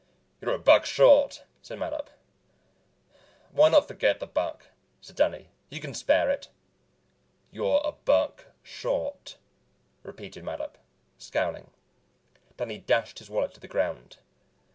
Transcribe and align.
"You're 0.41 0.55
a 0.55 0.57
buck 0.57 0.87
short," 0.87 1.43
said 1.61 1.77
Mattup. 1.77 2.07
"Why 3.51 3.69
not 3.69 3.87
forget 3.87 4.19
the 4.19 4.25
buck?" 4.25 4.69
said 4.99 5.15
Danny. 5.15 5.49
"You 5.69 5.79
can 5.79 5.93
spare 5.93 6.27
it." 6.31 6.47
"You're 7.51 7.81
a 7.85 7.91
buck 7.91 8.45
short," 8.63 9.37
repeated 10.01 10.43
Mattup, 10.43 10.79
scowling. 11.19 11.69
Danny 12.57 12.79
dashed 12.79 13.19
his 13.19 13.29
wallet 13.29 13.53
to 13.53 13.59
the 13.59 13.67
ground. 13.67 14.17